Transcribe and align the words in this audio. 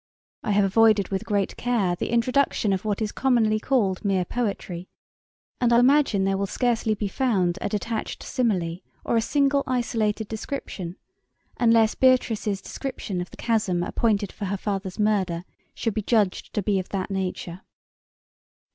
'I 0.45 0.51
have 0.53 0.63
avoided 0.65 1.09
with 1.09 1.27
great 1.27 1.55
care 1.57 1.95
the 1.95 2.09
introduction 2.09 2.73
of 2.73 2.83
what 2.83 3.03
is 3.03 3.11
commonly 3.11 3.59
called 3.59 4.03
mere 4.03 4.25
poetry, 4.25 4.89
and 5.59 5.71
I 5.71 5.77
imagine 5.77 6.23
there 6.23 6.39
will 6.39 6.47
scarcely 6.47 6.95
be 6.95 7.07
found 7.07 7.59
a 7.61 7.69
detached 7.69 8.23
simile 8.23 8.79
or 9.05 9.15
a 9.15 9.21
single 9.21 9.63
isolated 9.67 10.27
description, 10.27 10.95
unless 11.59 11.93
Beatrice's 11.93 12.63
description 12.63 13.21
of 13.21 13.29
the 13.29 13.37
chasm 13.37 13.83
appointed 13.83 14.31
for 14.31 14.45
her 14.45 14.57
father's 14.57 14.97
murder 14.97 15.43
should 15.75 15.93
be 15.93 16.01
judged 16.01 16.51
to 16.55 16.63
be 16.63 16.79
of 16.79 16.89
that 16.89 17.11
nature.' 17.11 17.61